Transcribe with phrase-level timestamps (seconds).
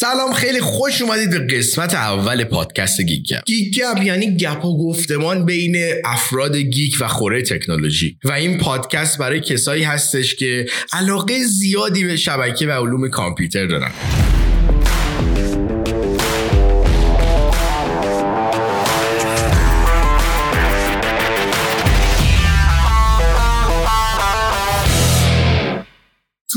[0.00, 3.44] سلام خیلی خوش اومدید به قسمت اول پادکست گیک گپ.
[3.44, 8.18] گیک گپ یعنی گپ و گفتمان بین افراد geek و خوره تکنولوژی.
[8.24, 13.90] و این پادکست برای کسایی هستش که علاقه زیادی به شبکه و علوم کامپیوتر دارن.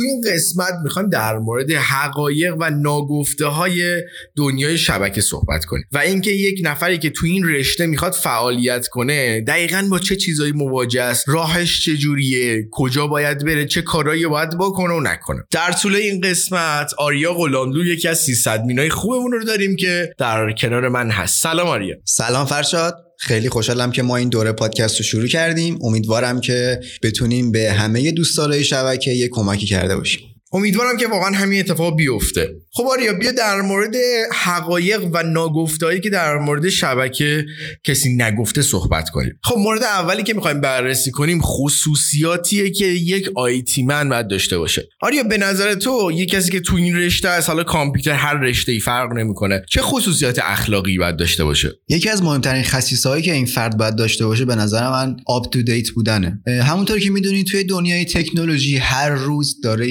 [0.01, 4.01] تو این قسمت می‌خوایم در مورد حقایق و ناگفته های
[4.35, 9.41] دنیای شبکه صحبت کنیم و اینکه یک نفری که تو این رشته می‌خواد فعالیت کنه
[9.41, 14.93] دقیقا با چه چیزایی مواجه است؟ راهش چجوریه؟ کجا باید بره؟ چه کارایی باید بکنه
[14.93, 19.75] و نکنه؟ در طول این قسمت آریا غلاملو یکی از 300 مینای خوبمون رو داریم
[19.75, 21.43] که در کنار من هست.
[21.43, 21.95] سلام آریا.
[22.05, 23.10] سلام فرشاد.
[23.23, 25.79] خیلی خوشحالم که ما این دوره پادکست رو شروع کردیم.
[25.81, 30.30] امیدوارم که بتونیم به همه دوستدارای شبکه یه کمکی کرده باشیم.
[30.53, 32.49] امیدوارم که واقعا همین اتفاق بیفته.
[32.73, 33.95] خب آریا بیا در مورد
[34.31, 37.45] حقایق و ناگفتهایی که در مورد شبکه
[37.83, 39.39] کسی نگفته صحبت کنیم.
[39.43, 44.89] خب مورد اولی که می‌خوایم بررسی کنیم خصوصیاتیه که یک آیتی من باید داشته باشه.
[45.01, 48.71] آریا به نظر تو یک کسی که تو این رشته از حالا کامپیوتر هر رشته
[48.71, 53.45] ای فرق نمی‌کنه چه خصوصیات اخلاقی باید داشته باشه؟ یکی از مهمترین خصیصهایی که این
[53.45, 56.41] فرد باید داشته باشه به نظر من آپ تو دیت بودنه.
[56.47, 59.87] همونطور که می‌دونید توی دنیای تکنولوژی هر روز داره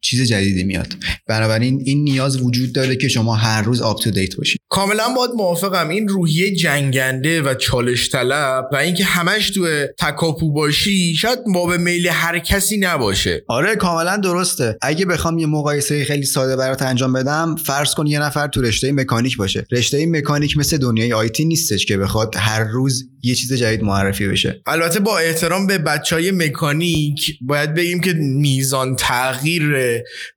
[0.00, 0.96] چیز جدیدی میاد.
[1.26, 4.60] بنابراین این نیاز وجود داره که شما هر روز آپ تو دیت باشید.
[4.74, 5.88] کاملا باید موافقم.
[5.88, 11.78] این روحیه جنگنده و چالش طلب و اینکه همش تو تکاپو باشی شاید ما به
[11.78, 13.44] میل هر کسی نباشه.
[13.48, 14.78] آره کاملا درسته.
[14.82, 18.92] اگه بخوام یه مقایسه خیلی ساده برات انجام بدم فرض کن یه نفر تو رشته
[18.92, 19.66] مکانیک باشه.
[19.72, 24.62] رشته مکانیک مثل دنیای آیتی نیستش که بخواد هر روز یه چیز جدید معرفی بشه.
[24.66, 29.62] البته با احترام به بچه های مکانیک باید بگیم که میزان تغییر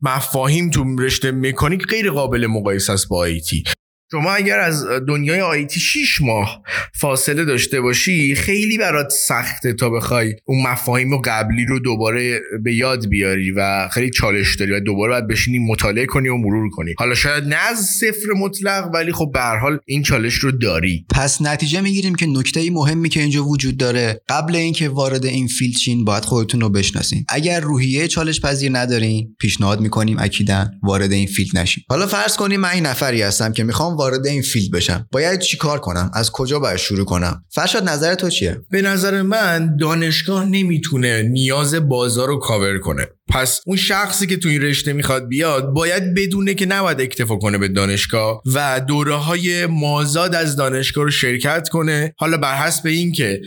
[0.01, 3.63] مفاهیم تو رشته مکانیک غیر قابل مقایسه است با IT
[4.11, 6.63] شما اگر از دنیای IT 6 ماه
[6.95, 12.73] فاصله داشته باشی خیلی برات سخته تا بخوای اون مفاهیم و قبلی رو دوباره به
[12.73, 16.93] یاد بیاری و خیلی چالش داری و دوباره باید بشینی مطالعه کنی و مرور کنی.
[16.97, 21.05] حالا شاید نه از صفر مطلق ولی خب به حال این چالش رو داری.
[21.15, 25.75] پس نتیجه می‌گیریم که نکته مهمی که اینجا وجود داره قبل اینکه وارد این field
[25.75, 27.25] شین باید خودتون رو بشناسین.
[27.29, 31.83] اگر روحیه چالش پذیر ندارین پیشنهاد می‌کنیم اکیدا وارد این field نشین.
[31.89, 35.07] حالا فرض کنیم من این نفری هستم که می‌خوام وارد این field بشم.
[35.11, 39.77] باید چیکار کنم؟ از کجا باید شروع کنم؟ فرشاد نظر تو چیه؟ به نظر من
[39.77, 43.07] دانشگاه نمی‌تونه نیاز بازار رو کاور کنه.
[43.29, 47.57] پس اون شخصی که تو این رشته می‌خواد بیاد باید بدونه که نباید اکتفا کنه
[47.57, 52.13] به دانشگاه و دوره های مازاد از دانشگاه رو شرکت کنه.
[52.17, 53.41] حالا بر حسب این که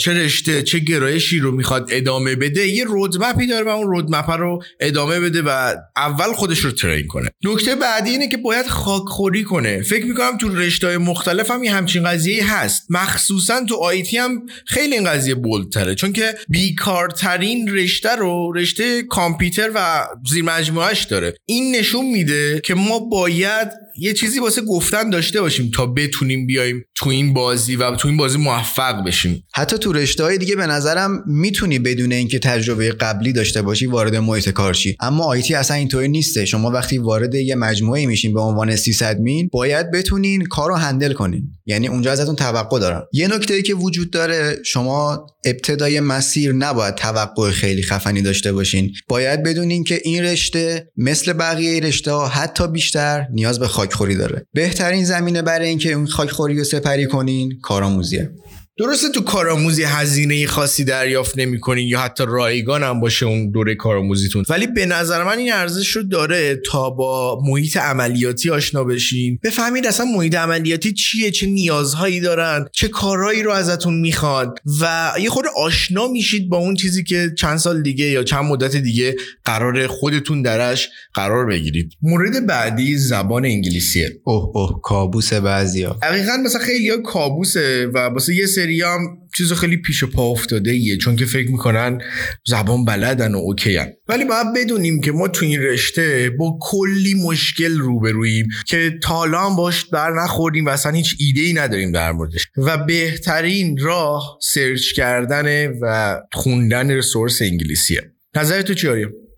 [0.00, 4.62] چه رشته چه گرایشی رو می‌خواد ادامه بده یه رودمپی داره و اون رودمپ رو
[4.80, 7.30] ادامه بده و اول خودش رو ترین کنه.
[7.44, 9.82] نکته بعدی اینه که باید خاکخوری کنه.
[9.82, 12.86] فکر می‌کنم تو رشته های مختلف هم همچین قضیه هست.
[12.90, 19.70] مخصوصا تو آیتی هم خیلی این قضیه بولتره چون که بیکارترین رشته رو رشته کامپیوتر
[19.74, 21.34] و زیر مجموعش داره.
[21.46, 23.68] این نشون میده که ما باید
[23.98, 28.16] یه چیزی واسه گفتن داشته باشیم تا بتونیم بیایم تو این بازی و تو این
[28.16, 29.44] بازی موفق بشیم.
[29.54, 34.16] حتی تو رشته های دیگه به نظرم می‌تونی بدون اینکه تجربه قبلی داشته باشی وارد
[34.16, 34.96] محیط کار شی.
[35.00, 36.44] اما آیتی اصلا اینطوری نیسته.
[36.44, 41.12] شما وقتی وارد یه مجموعه میشین به عنوان 300 مین باید بتونین کار رو هندل
[41.12, 41.50] کنین.
[41.66, 47.50] یعنی اونجا ازتون توقع دارن یه نکته که وجود داره شما ابتدای مسیر نباید توقع
[47.50, 48.83] خیلی خفنی داشته باشین.
[49.08, 54.46] باید بدونین که این رشته مثل بقیه رشته ها حتی بیشتر نیاز به خاکخوری داره.
[54.54, 58.30] بهترین زمینه برای اینکه اون خاکخوری رو سپری کنین کارآموزیه.
[58.78, 64.44] درسته تو کارآموزی هزینه خاصی دریافت نمی‌کنین یا حتی رایگان هم باشه اون دوره کارآموزیتون.
[64.48, 69.38] ولی به نظر من این ارزش رو داره تا با محیط عملیاتی آشنا بشین.
[69.42, 75.30] بفهمید اصلا محیط عملیاتی چیه؟ چه نیازهایی دارن؟ چه کارهایی رو ازتون می‌خواد و یه
[75.30, 79.86] خود آشنا میشید با اون چیزی که چند سال دیگه یا چند مدت دیگه قرار
[79.86, 81.92] خودتون درش قرار بگیرید.
[82.02, 84.20] مورد بعدی زبان انگلیسیه.
[84.24, 85.98] اوه اوه کابوس بعضیا.
[86.02, 89.00] دقیقا مثلا خیلی کابوسه و واسه یه هم
[89.36, 91.98] چیز خیلی پیش پا افتاده ایه چون که فکر می‌کنن
[92.46, 93.92] زبان بلدن و OK هن.
[94.08, 99.50] ولی باید بدونیم که ما تو این رشته با کلی مشکل روبرویم که تا حالا
[99.50, 102.46] هم باش بر نخوردیم و اصلا هیچ ایده ای نداریم در موردش.
[102.56, 108.10] و بهترین راه search کردن و خوندن resource انگلیسیه.
[108.36, 108.88] نظر تو چی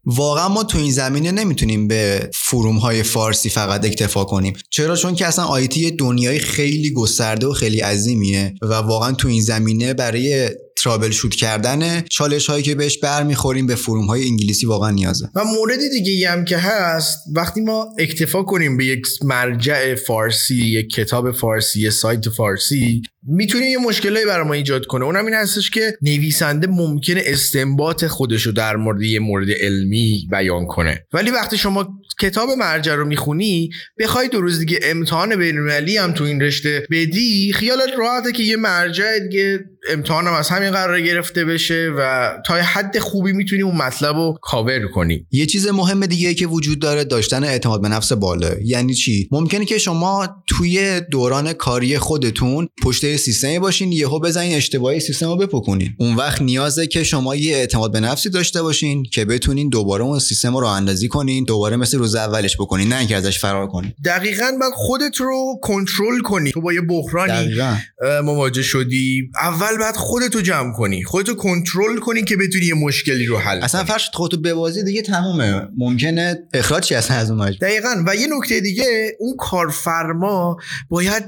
[0.07, 4.53] واقعا ما تو این زمینه نمی‌تونیم به forum های فارسی فقط اکتفا کنیم.
[4.71, 9.43] چرا؟ چون که اصلا IT دنیای خیلی گسترده و خیلی عظیمیه و واقعا تو این
[9.43, 14.91] زمینه برای ترابل شوت کردن چالش هایی که بهش برمیخوریم به فروم های انگلیسی واقعا
[14.91, 15.31] نیازه.
[15.35, 20.91] و مورد دیگه هم که هست وقتی ما اکتفا کنیم به یک مرجع فارسی یک
[20.91, 25.05] کتاب فارسی یک سایت فارسی می‌تونه یه مشکلی برای ما ایجاد کنه.
[25.05, 31.07] اونم این هستش که نویسنده ممکنه استنباط خودشو در مورد یه مورد علمی بیان کنه.
[31.13, 31.89] ولی وقتی شما
[32.21, 37.53] کتاب مرجع رو می‌خونی بخوای دو روز دیگه امتحان بینالمللی هم تو این رشته بدی
[37.53, 42.99] خیالت راحته که یه مرجع دیگه امتحانم از همین قرار گرفته بشه و تا حد
[42.99, 45.27] خوبی می‌تونی اون مطلب رو کاور کنی.
[45.31, 48.51] یه چیز مهم دیگه که وجود داره داشتن اعتماد به نفس بالا.
[48.65, 55.01] یعنی چی؟ ممکنه که شما توی دوران کاری خودتون پشت سیستمی باشین یهو بزنین اشتباهی
[55.01, 55.95] سیستم رو بپکنین.
[55.99, 60.19] اون وقت نیازه که شما یه اعتماد به نفسی داشته باشین که بتونین دوباره اون
[60.19, 63.93] سیستم رو اندازی کنین دوباره مثل روز اولش بکنین نه اینکه ازش فرار کنین.
[64.05, 66.53] دقیقا بعد خودت رو کنترل کنی.
[66.53, 67.61] تو با یه بحرانی
[68.25, 69.31] مواجه شدی.
[69.41, 71.05] اول بعد خودتو جمع کنی.
[71.05, 75.69] خودتو کنترل کنی که بتونی یه مشکلی رو حل اصلا فرش خودتو ببازی دیگه تمومه.
[75.77, 78.05] ممکنه اخراج اصلا از اون دقیقا.
[78.07, 80.57] و یه نکته دیگه اون کارفرما
[80.89, 81.25] باید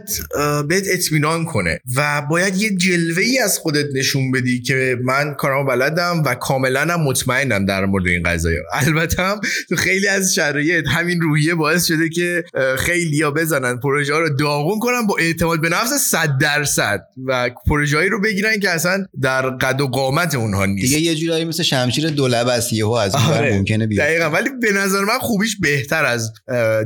[0.69, 1.78] بهت اطمینان کنه.
[1.97, 6.81] و باید یه جلوه ای از خودت نشون بدی که من کارامو بلدم و کاملا
[6.81, 11.85] هم مطمئنم در مورد این قضايا البته هم تو خیلی از شرایط همین روحیه باعث
[11.87, 12.45] شده که
[12.79, 17.51] خیلی ها بزنن پروژه ها رو داغون کنن با اعتماد به نفس 100 درصد و
[17.67, 20.95] پروژه‌ای رو بگیرن که اصلا در قد و قامت اونها نیست.
[20.95, 23.57] دیگه یه جورایی مثل شمشیر دولب است یهو از آره.
[23.57, 24.07] ممکنه بیاد.
[24.07, 24.31] دقیقاً.
[24.31, 26.33] ولی به نظر من خوبیش بهتر از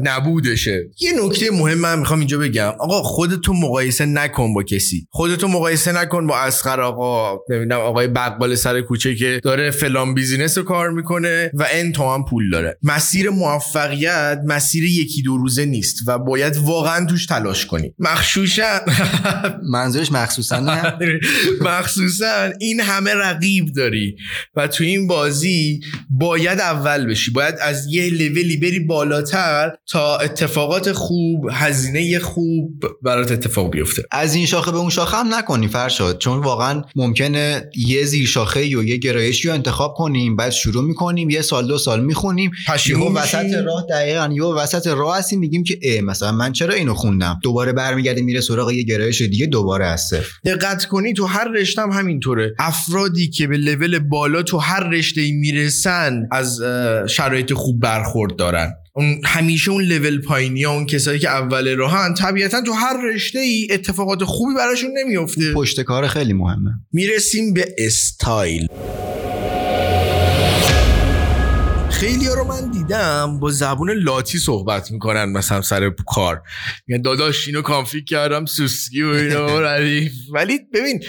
[0.02, 0.84] نبودشه.
[1.00, 2.72] یه نکته مهم من می‌خوام اینجا بگم.
[2.78, 4.81] آقا خودتو مقایسه نکن با کسی.
[5.10, 7.38] خودتو مقایسه نکن با اسخر آقا.
[7.50, 12.24] نمی‌دونم آقای بقال سر کوچه که داره فلان بیزینس رو کار می‌کنه و ان هم
[12.24, 12.78] پول داره.
[12.82, 17.94] مسیر موفقیت مسیر یکی دو روزه نیست و باید واقعا توش تلاش کنی.
[17.98, 18.80] مخشوشا
[19.72, 20.98] منظورش مخصوصا نه.
[21.70, 24.16] مخصوصا این همه رقیب داری
[24.56, 25.80] و تو این بازی
[26.10, 27.30] باید اول بشی.
[27.30, 34.02] باید از یه لولی بری بالاتر تا اتفاقات خوب هزینه خوب برات اتفاق بیفته.
[34.10, 38.66] از این شاخه به اون شاخه هم نکنی فرشاد چون واقعا ممکنه یه زیر شاخه
[38.66, 42.50] یا یه گرایشی رو انتخاب کنیم بعد شروع می‌کنیم یه سال دو سال می‌خونیم.
[42.86, 46.94] یهو وسط راه دقیقا یه وسط راه هستیم میگیم که ای مثلا من چرا اینو
[46.94, 50.30] خوندم؟ دوباره برمیگرده میره سراغ یه گرایش دیگه دوباره از صفر.
[50.44, 52.54] دقت کنی تو هر رشته هم همینطوره.
[52.58, 56.60] افرادی که به لول بالا تو هر رشته می‌رسن از
[57.08, 58.74] شرایط خوب برخورد دارن.
[58.94, 63.68] اون همیشه اون لول پایینی اون کسایی که اول راهن طبیعتا تو هر رشته ای
[63.70, 66.70] اتفاقات خوبی براشون نمیفته پشت کار خیلی مهمه.
[66.92, 68.66] می‌رسیم به استایل.
[72.02, 76.42] خیلی رو من دیدم با زبون لاتی صحبت می‌کنن مثلا سر کار.
[76.86, 79.46] میگن داداش اینو کانفیگ کردم سوسکی و اینو
[80.32, 81.04] ولی ببین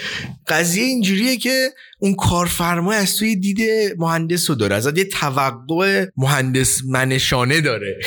[0.48, 3.60] قضیه اینجوریه که اون کارفرما از توی دید
[3.98, 8.00] مهندس رو داره ازت یه توقع مهندس منشانه داره.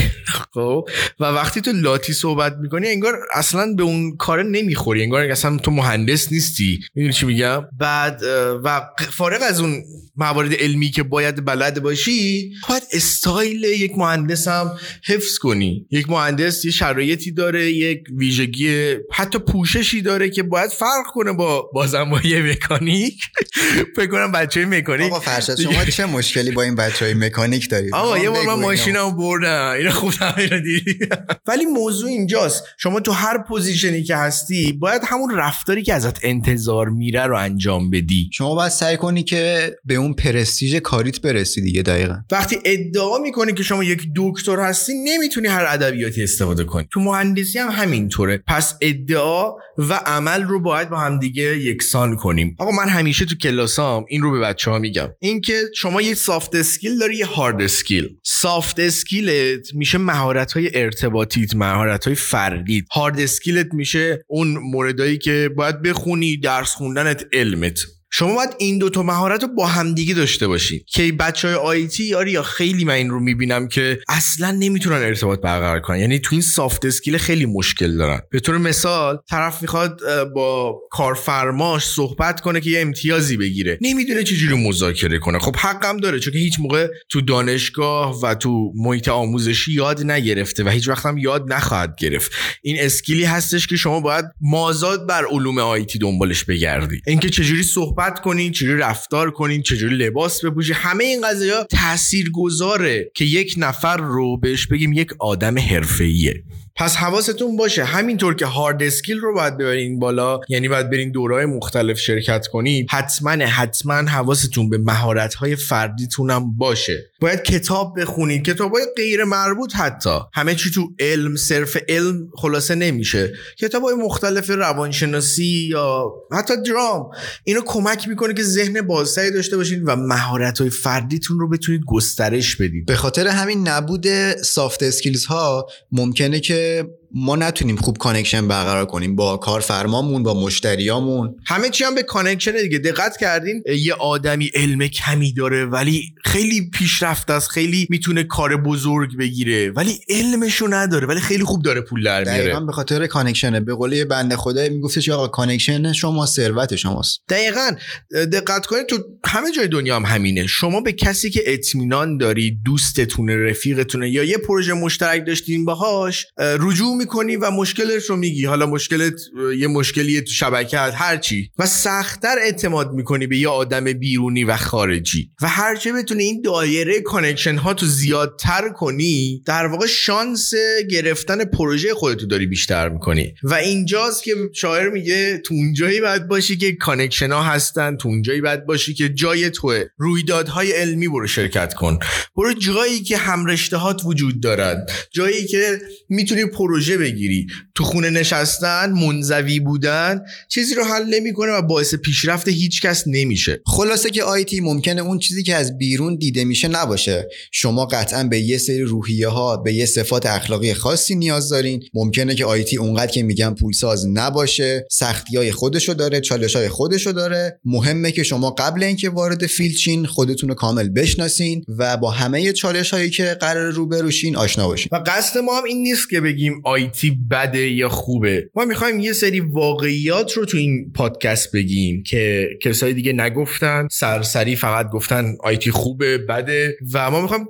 [0.54, 0.88] خب؟
[1.20, 5.72] و وقتی تو لاتی صحبت می‌کنی انگار اصلا به اون کار نمی‌خوری انگار اصلا تو
[5.72, 6.80] مهندس نیستی.
[6.96, 8.22] می‌دونی چی میگم؟ بعد
[8.64, 9.84] و فارغ از اون
[10.16, 14.72] موارد علمی که باید بلد باشی باید استایل یک مهندس هم
[15.06, 15.88] حفظ کنی.
[15.92, 21.70] یک مهندس یه شرایطی داره یک ویژگی حتی پوششی داره که باید فرق کنه با
[21.74, 23.24] بازم با یه مکانیک.
[23.96, 27.94] فکر کنم بچه مکانیک آقا فرشاد شما چه مشکلی با این بچه های مکانیک دارید؟
[27.94, 29.74] آقا یه بار من ماشینم بردم.
[29.78, 31.00] اینو خوب دیدی.
[31.48, 32.64] ولی موضوع اینجاست.
[32.78, 37.38] شما تو هر position ی که هستی باید همون رفتاری که ازت انتظار میره رو
[37.38, 38.30] انجام بدی.
[38.34, 42.16] شما باید سعی کنی که به اون پرستیژ کاریت برسی دیگه دقیقا.
[42.32, 46.88] وقتی ادعا می‌کنی که شما یک دکتر هستی نمی‌تونی هر ادبیاتی استفاده کنی.
[46.92, 48.44] تو مهندسی هم همینطوره.
[48.48, 52.56] پس ادعا و عمل رو باید با هم دیگه یکسان کنیم.
[52.60, 55.10] آقا من همیشه تو کلاسام این رو به بچه ها میگم.
[55.20, 60.70] اینکه شما یه soft skill داری یه hard skill soft skill ت میشه مهارت های
[60.74, 67.26] ارتباطیت مهارت های فردیت hard skill ت میشه اون موردایی که باید بخونی درس خوندنت
[67.34, 67.80] علمت.
[68.20, 72.32] شما باید این دوتا مهارت رو با همدیگه داشته باشید که بچه های IT آره
[72.32, 76.00] یا خیلی من این رو می‌بینم که اصلا نمی‌تونن ارتباط برقرار کنن.
[76.00, 78.22] یعنی تو این soft skill خیلی مشکل دارن.
[78.32, 80.02] به طور مثال طرف می‌خواد
[80.36, 83.78] با کارفرماش صحبت کنه که یه امتیازی بگیره.
[83.82, 85.40] نمی‌دونه چجوری مذاکره کنه.
[85.40, 90.70] خب حقم داره چون هیچ موقع تو دانشگاه و تو محیط آموزشی یاد نگرفته و
[90.70, 92.32] هیچ وقت هم یاد نخواهد گرفت.
[92.62, 97.02] این اسکیلی هستش که شما باید مازاد بر علوم آیتی دنبالش بگردی.
[97.08, 102.32] اینکه چجوری صحبت صحبت کنین چجوری رفتار کنین چجوری لباس بپوشی همه این قضايا تاثیر
[102.32, 106.44] گذاره که یک نفر رو بهش بگیم یک آدم حرفه‌ایه.
[106.78, 111.46] پس حواستون باشه همینطور که hard skill رو باید ببرین بالا یعنی باید برین دورهای
[111.46, 117.12] مختلف شرکت کنید حتما حتما حواستون به مهارت های فردیتون هم باشه.
[117.22, 120.20] باید کتاب بخونید کتاب های غیر مربوط حتی.
[120.34, 123.34] همه چی تو علم صرف علم خلاصه نمیشه.
[123.60, 127.10] کتاب های مختلف روانشناسی یا حتی درام
[127.44, 132.56] اینو کمک می‌کنه که ذهن بازتری داشته باشید و مهارت های فردیتون رو بتونید گسترش
[132.56, 132.86] بدید.
[132.86, 136.84] به خاطر همین نبود soft skills ها ممکنه که Eh,
[137.14, 141.36] ما نتونیم خوب connection برقرار کنیم با کارفرمامون با مشتریامون.
[141.46, 142.80] همه چی هم به connection دیگه.
[142.80, 149.18] دقت کردین؟ یه آدمی علم کمی داره ولی خیلی پیشرفت است خیلی می‌تونه کار بزرگ
[149.18, 149.72] بگیره.
[149.72, 152.40] ولی علمشو نداره ولی خیلی خوب داره پول در میاره.
[152.40, 157.20] دقیقا به خاطر connection ه به قول بنده خدا میگفتش آقا connection شما ثروت شماست.
[157.30, 157.72] دقیقا.
[158.12, 160.48] دقت کنید تو همه جای دنیا هم همینه.
[160.48, 166.97] شما به کسی که اطمینان داری دوستتونه رفیقتونه یا یه پروژه مشترک داشتین باهاش رجوع
[166.98, 168.46] می‌کنی و مشکلش رو میگی.
[168.46, 169.14] حالا مشکلت
[169.58, 171.52] یه مشکلی تو شبکه هر چی.
[171.58, 175.32] و سختتر اعتماد می‌کنی به یه آدم بیرونی و خارجی.
[175.42, 180.52] و هرچه بتونی این دایره connection ها تو زیادتر کنی در واقع شانس
[180.90, 183.34] گرفتن پروژه خودتو داری بیشتر می‌کنی.
[183.44, 188.42] و اینجاست که شاعر میگه تو اونجایی باید باشی که connection ها هستن تو اونجایی
[188.42, 189.84] باید باشی که جای توئه.
[189.98, 192.00] رویدادهای علمی برو شرکت کن.
[192.36, 194.92] برو جایی که همرشته وجود دارد.
[195.12, 197.48] جایی که می‌تونی پروژه بگیری.
[197.76, 203.62] تو خونه نشستن منزوی بودن چیزی رو حل نمی‌کنه و باعث پیشرفت هیچ کس نمیشه.
[203.66, 207.28] خلاصه که IT ممکنه اون چیزی که از بیرون دیده میشه نباشه.
[207.52, 211.84] شما قطعا به یه سری روحیه ها به یه صفات اخلاقی خاصی نیاز دارین.
[211.94, 217.12] ممکنه که IT اونقدر که میگن پولساز نباشه سختی های خودشو داره چالش های خودشو
[217.12, 217.60] داره.
[217.66, 222.54] مهمه که شما قبل اینکه وارد field شین خودتون رو کامل بشناسین و با همه
[222.54, 224.90] چالش هایی که قراره روبرو شین آشنا باشین.
[224.92, 228.50] و قصد ما هم این نیست که بگیم IT بده یا خوبه.
[228.56, 234.56] ما می‌خوایم یه سری واقعیات رو تو این پادکست بگیم که کسای دیگه نگفتن سرسری
[234.56, 237.46] فقط گفتن IT خوبه بده و ما می‌خوایم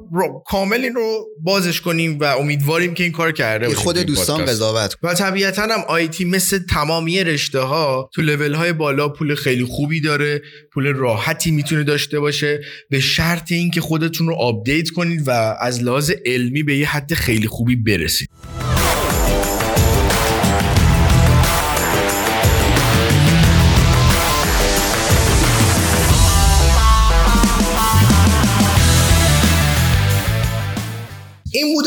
[0.46, 5.14] کامل این رو بازش کنیم و امیدواریم که این کار کرده خود دوستان قضاوت و
[5.14, 10.42] طبیعتا هم IT مثل تمامی رشته ها تو لول های بالا پول خیلی خوبی داره
[10.74, 12.62] پول راحتی می‌تونه داشته باشه.
[12.90, 15.32] به شرط اینکه خودتون رو update کنید و
[15.62, 18.30] از لحاظ علمی به یه حد خیلی خوبی برسید.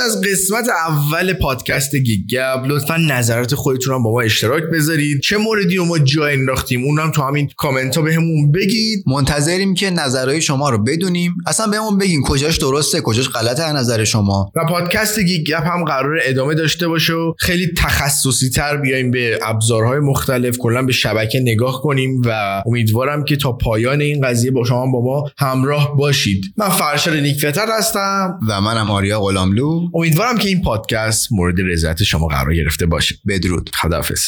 [0.01, 5.21] بود از قسمت اول پادکست گیگ گپ لطفا نظرات خودتون هم با ما اشتراک بذارید.
[5.21, 9.05] چه موردی رو ما جا انداختیم اونم تو همین کامنت ها بهمون بگید.
[9.07, 11.35] منتظریم که نظرهای شما رو بدونیم.
[11.47, 14.53] اصلا بهمون بگین کجاش درسته کجاش غلطه از نظر شما.
[14.57, 19.39] و پادکست گیگ گپ هم قرار ادامه داشته باشه و خیلی تخصصی تر بیایم به
[19.43, 24.65] ابزارهای مختلف کلا به شبکه نگاه کنیم و امیدوارم که تا پایان این قضیه با
[24.65, 26.45] شما با ما همراه باشید.
[26.57, 28.39] من فرشاد نیکفتر هستم.
[28.49, 29.90] و منم آریا غلاملو.
[29.95, 33.15] امیدوارم که این پادکست مورد رضایت شما قرار گرفته باشه.
[33.29, 33.71] بدرود.
[33.75, 34.21] خداحافظ.